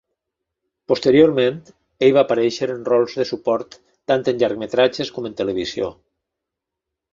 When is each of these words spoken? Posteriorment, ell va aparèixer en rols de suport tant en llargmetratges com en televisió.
Posteriorment, 0.91 1.59
ell 2.07 2.13
va 2.15 2.21
aparèixer 2.23 2.69
en 2.77 2.81
rols 2.89 3.13
de 3.21 3.27
suport 3.33 3.79
tant 4.13 4.27
en 4.33 4.41
llargmetratges 4.43 5.15
com 5.19 5.31
en 5.33 5.39
televisió. 5.45 5.95